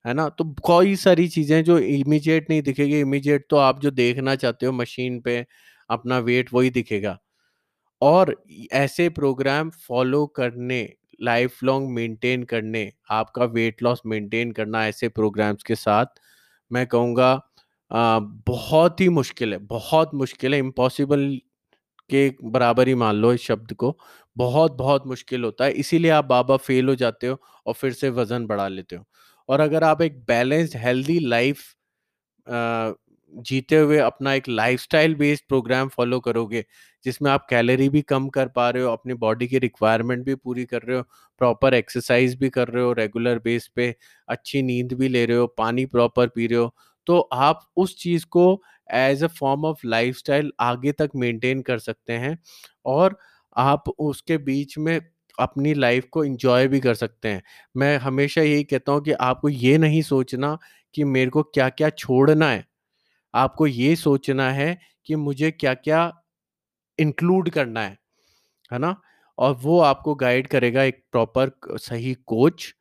है 0.05 0.15
ना? 0.15 0.29
तो 0.31 0.45
कई 0.69 0.97
सारी 0.97 1.27
चीज़ें 1.29 1.63
जो 1.65 1.79
इमीडिएट 1.81 2.51
नहीं 2.51 2.63
दिखेगी। 2.63 3.01
इमीडिएट 3.01 3.47
तो 3.51 3.57
आप 3.59 3.81
जो 3.81 3.91
देखना 3.93 4.35
चाहते 4.37 4.67
हो 4.67 4.73
मशीन 4.75 5.21
पे 5.21 5.39
अपना 5.91 6.19
वेट 6.21 6.53
वही 6.55 6.71
दिखेगा। 6.71 7.19
और 8.03 8.35
ऐसे 8.75 9.09
प्रोग्राम 9.11 9.71
फॉलो 9.89 10.27
करने 10.37 10.89
लाइफ 11.23 11.63
लॉन्ग 11.65 11.91
मेंटेन 11.91 12.43
करने, 12.45 12.93
आपका 13.11 13.45
वेट 13.47 13.83
लॉस 13.83 14.03
मेंटेन 14.07 14.53
करना 14.53 14.87
ऐसे 14.89 15.09
प्रोग्राम्स 15.11 15.63
के 15.65 15.75
साथ, 15.77 16.07
मैं 16.71 16.87
कहूँगा 16.89 17.41
बहुत 17.91 19.01
ही 19.01 19.09
मुश्किल 19.11 19.53
है, 19.53 19.59
बहुत 19.61 20.15
मुश्किल 20.15 20.55
है, 20.55 20.59
इम्पॉसिबल 20.61 21.29
के 22.11 22.31
बराबर 22.45 22.89
ही 22.89 22.95
मान 22.97 23.17
लो 23.17 23.33
इस 23.35 23.43
शब्द 23.43 23.73
को, 23.75 23.97
बहुत 24.37 24.73
बहुत 24.75 25.07
मुश्किल 25.07 25.45
होता 25.45 25.65
है, 25.65 25.73
इसीलिए 25.73 26.11
आप 26.13 26.25
बाबा 26.27 26.57
फेल 26.59 26.89
हो 26.89 26.95
जाते 26.97 27.27
हो 27.27 27.41
और 27.67 27.75
फिर 27.75 27.93
से 27.95 28.11
वज़न 28.13 28.47
बढ़ा 28.47 28.69
लेते 28.69 28.97
हो। 28.97 29.05
और 29.49 29.61
अगर 29.61 29.85
आप 29.85 30.03
एक 30.03 30.19
बैलेंस्ड, 30.27 30.77
हेल्दी 30.79 31.19
लाइफ 31.21 31.63
जीते 33.33 33.77
हुए 33.77 33.99
अपना 34.01 34.33
एक 34.35 34.49
लाइफस्टाइल 34.49 35.15
बेस्ड 35.15 35.45
प्रोग्राम 35.49 35.89
फॉलो 35.89 36.19
करोगे, 36.21 36.65
जिसमें 37.05 37.31
आप 37.31 37.47
कैलोरी 37.51 37.89
भी 37.89 38.03
कम 38.05 38.29
कर 38.31 38.49
पा 38.51 38.69
रहे 38.71 38.83
हो, 38.83 38.93
अपनी 38.93 39.15
बॉडी 39.17 39.47
की 39.49 39.59
रिक्वायरमेंट 39.59 40.25
भी 40.27 40.35
पूरी 40.37 40.65
कर 40.67 40.83
रहे 40.83 40.97
हो 40.97 41.03
प्रॉपर 41.41 41.75
एक्सरसाइज 41.75 42.35
भी 42.37 42.49
कर 42.51 42.69
रहे 42.69 42.85
हो 42.85 42.93
रेगुलर 42.95 43.39
बेस 43.41 43.69
पे 43.77 43.95
अच्छी 44.29 44.63
नींद 44.63 44.93
भी 44.95 45.09
ले 45.09 45.25
रहे 45.27 45.37
हो, 45.37 45.47
पानी 45.49 45.87
प्रॉपर 45.87 46.27
पी 46.29 46.47
रहे 46.47 46.59
हो 46.59 46.75
तो 47.07 47.19
आप 47.35 47.61
उस 47.77 47.97
चीज़ 47.99 48.27
को 48.29 48.63
as 48.95 49.23
a 49.25 49.27
form 49.31 49.65
of 49.65 49.87
lifestyle 49.87 50.53
आगे 50.61 50.93
तक 50.93 51.11
मेंटेन 51.17 51.63
कर 51.63 51.79
सकते 51.81 52.13
हैं 52.15 52.39
और 52.87 53.17
आप 53.57 53.89
उसके 53.91 54.39
बीच 54.41 54.77
में 54.79 55.01
अपनी 55.39 55.73
लाइफ 55.75 56.07
को 56.13 56.25
इंजॉय 56.25 56.69
भी 56.69 56.81
कर 56.81 56.95
सकते 56.95 57.29
हैं। 57.29 57.43
मैं 57.75 57.97
हमेशा 57.99 58.43
यही 58.43 58.65
कहता 58.65 58.93
हूँ 58.93 59.03
कि 59.03 59.13
आपको 59.23 59.49
ये 59.49 59.77
नहीं 59.79 60.03
सोचना 60.05 60.57
कि 60.95 61.05
मेरे 61.07 61.31
को 61.31 61.43
क्या 61.45 61.69
क्या 61.71 61.91
छोड़ना 61.93 62.51
है 62.51 62.65
आपको 63.35 63.67
ये 63.67 63.95
सोचना 63.97 64.51
है 64.53 64.79
कि 65.07 65.17
मुझे 65.17 65.51
क्या-क्या 65.53 66.11
इंक्लूड 66.99 67.51
करना 67.51 67.81
है, 67.83 67.97
है 68.73 68.79
ना? 68.79 68.97
और 69.39 69.55
वो 69.63 69.81
आपको 69.83 70.15
गाइड 70.17 70.47
करेगा 70.49 70.83
एक 70.83 71.03
प्रॉपर 71.13 71.51
सही 71.79 72.15
कोच। 72.27 72.75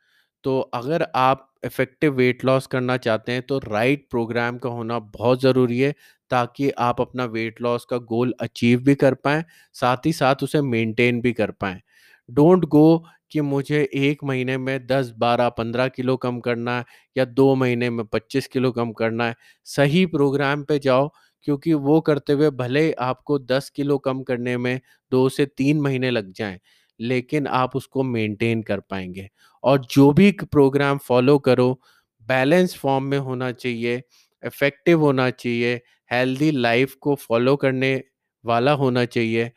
तो 0.44 0.60
अगर 0.74 1.08
आप 1.16 1.48
इफ़ेक्टिव 1.66 2.14
वेट 2.16 2.46
लॉस 2.46 2.68
करना 2.68 2.98
चाहते 2.98 3.32
हैं, 3.32 3.42
तो 3.42 3.60
राइट 3.60 4.08
प्रोग्राम 4.12 4.58
का 4.58 4.70
होना 4.70 5.00
बहुत 5.00 5.42
ज़रूरी 5.42 5.80
है, 5.80 5.94
ताकि 6.32 6.70
आप 6.80 7.02
अपना 7.02 7.26
वेट 7.28 7.62
लॉस 7.62 7.86
का 7.86 7.98
गोल 8.06 8.34
अचीव 8.42 8.82
भी 8.84 8.96
कर 8.96 9.14
पाएँ, 9.16 9.44
साथ 9.74 10.06
ही 10.06 10.14
साथ 10.14 10.44
उसे 10.44 10.62
मेंटेन 10.64 11.22
भी 11.22 11.34
कर 11.34 11.52
पाएँ। 11.54 11.82
डोंट 12.30 12.66
गो 12.68 13.04
कि 13.32 13.42
मुझे 13.42 13.82
एक 13.96 14.24
महीने 14.24 14.58
में 14.58 14.86
10, 14.88 15.12
12, 15.18 15.50
15 15.50 15.88
किलो 15.90 16.16
कम 16.18 16.40
करना 16.40 16.78
है 16.78 16.86
या 17.16 17.26
दो 17.26 17.54
महीने 17.56 17.90
में 17.90 18.06
25 18.06 18.48
किलो 18.48 18.72
कम 18.72 18.92
करना 18.94 19.26
है। 19.26 19.36
सही 19.68 20.06
प्रोग्राम 20.08 20.64
पे 20.64 20.80
जाओ 20.80 21.10
क्योंकि 21.48 21.74
वो 21.76 22.00
करते 22.02 22.34
हुए 22.34 22.50
भले 22.52 22.92
आपको 23.02 23.38
10 23.42 23.70
किलो 23.70 23.98
कम 24.00 24.22
करने 24.24 24.58
में 24.58 24.80
दो 25.12 25.28
से 25.30 25.46
तीन 25.48 25.82
महीने 25.82 26.10
लग 26.12 26.32
जाएँ, 26.34 26.60
लेकिन 27.00 27.48
आप 27.50 27.76
उसको 27.76 28.04
मेंटेन 28.04 28.62
कर 28.64 28.80
पाएँगे 28.82 29.30
और 29.64 29.80
जो 29.92 30.12
भी 30.14 30.32
प्रोग्राम 30.44 30.98
फ़ॉलो 31.00 31.38
करो, 31.40 31.80
बैलेंस 32.28 32.76
फॉर्म 32.76 33.04
में 33.06 33.18
होना 33.20 33.52
चाहिए, 33.54 34.02
इफ़ेक्टिव 34.44 35.02
होना 35.02 35.30
चाहिए, 35.32 35.76
हेल्दी 36.12 36.52
लाइफ़ 36.52 36.96
को 37.02 37.16
फ़ॉलो 37.18 37.56
करने 37.58 38.02
वाला 38.46 38.72
होना 38.74 39.06
चाहिए 39.06 39.52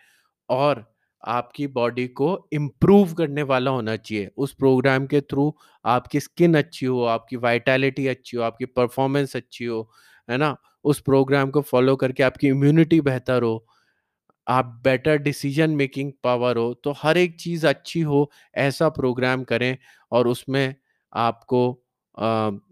और 0.48 0.84
आपकी 1.24 1.66
बॉडी 1.68 2.06
को 2.10 2.28
इम्प्रूव 2.52 3.12
करने 3.14 3.42
वाला 3.44 3.70
होना 3.70 3.96
चाहिए। 3.96 4.30
उस 4.36 4.54
प्रोग्राम 4.54 5.06
के 5.06 5.20
थ्रू 5.20 5.54
आपकी 5.84 6.20
स्किन 6.20 6.54
अच्छी 6.56 6.86
हो, 6.86 7.04
आपकी 7.04 7.36
वाइटैलिटी 7.38 8.06
अच्छी 8.08 8.36
हो, 8.36 8.42
आपकी 8.42 8.64
परफॉर्मेंस 8.66 9.36
अच्छी 9.36 9.64
हो, 9.64 9.88
है 10.28 10.36
ना? 10.38 10.56
उस 10.84 11.00
प्रोग्राम 11.00 11.50
को 11.50 11.60
फॉलो 11.62 11.96
करके 11.96 12.22
आपकी 12.22 12.48
इम्यूनिटी 12.48 13.00
बेहतर 13.02 13.42
हो, 13.42 13.66
आप 14.46 14.66
बेटर 14.84 15.16
डिसीज़न 15.18 15.70
मेकिंग 15.72 16.12
पावर 16.24 16.56
हो 16.58 16.72
तो 16.84 16.92
हर 16.98 17.18
एक 17.18 17.36
चीज़ 17.40 17.66
अच्छी 17.66 18.00
हो, 18.02 18.30
ऐसा 18.56 18.88
प्रोग्राम 18.90 19.44
करें 19.44 19.76
और 20.12 20.28
उसमें 20.28 20.74
आपको 21.12 21.81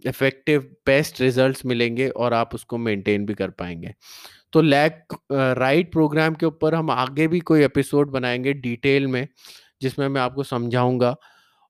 इफ़ेक्टिव 0.06 0.62
बेस्ट 0.86 1.20
रिजल्ट्स 1.20 1.64
मिलेंगे 1.66 2.08
और 2.08 2.34
आप 2.34 2.54
उसको 2.54 2.78
मेंटेन 2.78 3.26
भी 3.26 3.34
कर 3.34 3.50
पाएँगे। 3.50 3.94
तो 4.52 4.60
लैक 4.62 5.14
राइट 5.32 5.92
प्रोग्राम 5.92 6.34
के 6.34 6.46
ऊपर 6.46 6.74
हम 6.74 6.90
आगे 6.90 7.28
भी 7.28 7.40
कोई 7.40 7.64
एपिसोड 7.64 8.10
बनाएँगे 8.10 8.52
डिटेल 8.52 9.06
में 9.06 9.26
जिसमें 9.82 10.08
मैं 10.08 10.20
आपको 10.20 10.42
समझाऊँगा। 10.42 11.14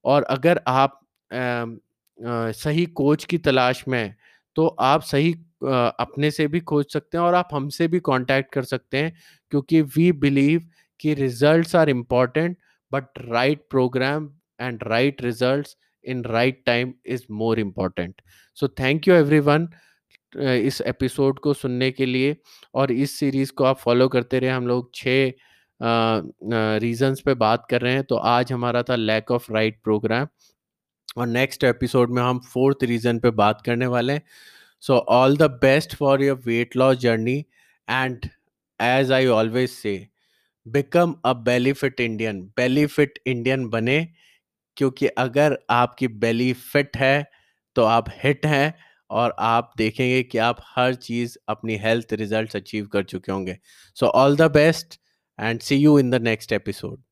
और 0.05 0.23
अगर 0.23 0.61
आप 0.67 1.01
आ, 1.33 1.37
आ, 1.37 2.51
सही 2.53 2.87
कोच 2.87 3.25
की 3.25 3.39
तलाश 3.39 3.85
में 3.89 4.15
तो 4.57 4.67
आप 4.67 5.03
सही 5.03 5.33
आ, 5.67 5.87
अपने 5.87 6.31
से 6.31 6.47
भी 6.49 6.61
खोज 6.61 6.87
सकते 6.93 7.19
हैं 7.19 7.25
और 7.25 7.35
आप 7.35 7.49
हमसे 7.53 7.89
भी 7.89 8.01
कांटेक्ट 8.01 8.53
कर 8.53 8.65
सकते 8.65 8.99
हैं 8.99 9.13
क्योंकि 9.51 9.81
वी 9.83 10.11
बिलीव 10.13 10.69
कि 11.01 11.15
results 11.15 11.77
are 11.77 11.91
important 11.91 12.57
but 12.93 13.05
right 13.19 13.67
program 13.71 14.31
and 14.61 14.83
right 14.83 15.23
results 15.23 15.77
in 16.05 16.25
right 16.25 16.63
time 16.67 16.93
is 17.07 17.25
more 17.31 17.61
important 17.61 18.23
so 18.55 18.69
thank 18.69 19.09
you 19.09 19.15
everyone 19.15 19.69
इस 20.37 20.81
एपिसोड 20.81 21.39
को 21.39 21.55
सुनने 21.55 21.91
के 21.91 22.07
लिए 22.07 22.37
और 22.75 22.93
इस 22.93 23.19
सीरीज़ 23.19 23.53
को 23.53 23.65
आप 23.65 23.79
फॉलो 23.79 24.09
करते 24.09 24.39
रहे। 24.39 24.51
हम 24.51 24.67
लोग 24.67 24.91
छः 24.95 25.33
रीजंस 26.79 27.21
पे 27.21 27.35
बात 27.35 27.67
कर 27.71 27.81
रहे 27.81 27.93
हैं 27.93 28.05
तो 28.05 28.17
आज 28.17 28.53
हमारा 28.53 28.83
था 28.83 28.97
लैक 28.97 29.31
ऑफ़ 29.31 29.53
राइट 29.53 29.81
प्रोग्राम 29.85 30.27
और 31.17 31.27
नेक्स्ट 31.27 31.65
एपिसोड 31.65 32.11
में 32.11 32.23
हम 32.23 32.39
फोर्थ 32.39 32.85
रीजन 32.85 33.19
पे 33.19 33.31
बात 33.31 33.63
करने 33.67 33.87
वाले 33.87 34.13
हैं। 34.13 34.23
So 34.81 34.95
all 34.95 35.37
the 35.37 35.43
best 35.43 35.95
for 35.95 36.23
your 36.23 36.41
weight 36.47 36.77
loss 36.77 36.97
journey 36.97 37.39
and 37.91 38.27
as 38.81 39.13
I 39.13 39.27
always 39.27 39.71
say 39.71 40.09
become 40.67 41.15
a 41.25 41.33
Belly Fit 41.33 42.01
Indian 42.01 42.43
Belly Fit 42.57 43.19
Indian 43.27 43.69
बने 43.69 43.99
क्योंकि 44.81 45.07
अगर 45.07 45.59
आपकी 45.71 46.09
बेली 46.09 46.53
फिट 46.53 46.97
है 46.97 47.31
तो 47.77 47.85
आप 47.85 48.05
हिट 48.25 48.47
हैं 48.47 48.75
और 49.11 49.35
आप 49.39 49.73
देखेंगे 49.77 50.23
कि 50.23 50.39
आप 50.39 50.57
हर 50.77 50.95
चीज़ 50.95 51.37
अपनी 51.49 51.77
हेल्थ 51.77 52.13
रिजल्ट्स 52.13 52.57
अचीव 52.57 52.87
कर 52.87 53.03
चुके 53.03 53.33
होंगे। 53.33 53.59
So 53.97 54.07
all 54.07 54.37
the 54.37 54.43
best 54.43 54.99
and 55.41 55.61
see 55.61 55.77
you 55.77 55.99
in 55.99 56.11
the 56.11 56.15
next 56.15 56.53
episode 56.53 57.03